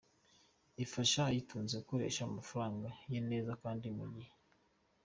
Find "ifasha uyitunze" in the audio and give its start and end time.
0.83-1.73